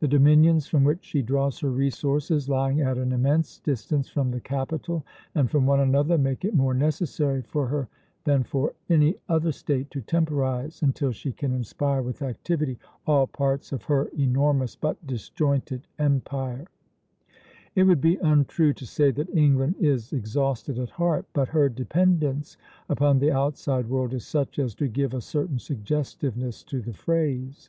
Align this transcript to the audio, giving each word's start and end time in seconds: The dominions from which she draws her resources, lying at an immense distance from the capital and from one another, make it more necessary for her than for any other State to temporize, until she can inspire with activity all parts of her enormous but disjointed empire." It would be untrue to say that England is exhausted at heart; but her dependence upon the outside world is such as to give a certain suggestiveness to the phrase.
The 0.00 0.08
dominions 0.08 0.66
from 0.66 0.82
which 0.82 1.04
she 1.04 1.20
draws 1.20 1.58
her 1.60 1.68
resources, 1.70 2.48
lying 2.48 2.80
at 2.80 2.96
an 2.96 3.12
immense 3.12 3.58
distance 3.58 4.08
from 4.08 4.30
the 4.30 4.40
capital 4.40 5.04
and 5.34 5.50
from 5.50 5.66
one 5.66 5.80
another, 5.80 6.16
make 6.16 6.42
it 6.42 6.54
more 6.54 6.72
necessary 6.72 7.42
for 7.42 7.66
her 7.66 7.86
than 8.24 8.44
for 8.44 8.72
any 8.88 9.16
other 9.28 9.52
State 9.52 9.90
to 9.90 10.00
temporize, 10.00 10.80
until 10.82 11.12
she 11.12 11.32
can 11.32 11.52
inspire 11.52 12.00
with 12.00 12.22
activity 12.22 12.78
all 13.06 13.26
parts 13.26 13.70
of 13.70 13.82
her 13.82 14.04
enormous 14.16 14.74
but 14.74 15.06
disjointed 15.06 15.86
empire." 15.98 16.68
It 17.74 17.82
would 17.82 18.00
be 18.00 18.16
untrue 18.22 18.72
to 18.72 18.86
say 18.86 19.10
that 19.10 19.28
England 19.36 19.74
is 19.78 20.14
exhausted 20.14 20.78
at 20.78 20.88
heart; 20.88 21.26
but 21.34 21.48
her 21.48 21.68
dependence 21.68 22.56
upon 22.88 23.18
the 23.18 23.32
outside 23.32 23.86
world 23.90 24.14
is 24.14 24.26
such 24.26 24.58
as 24.58 24.74
to 24.76 24.88
give 24.88 25.12
a 25.12 25.20
certain 25.20 25.58
suggestiveness 25.58 26.62
to 26.62 26.80
the 26.80 26.94
phrase. 26.94 27.68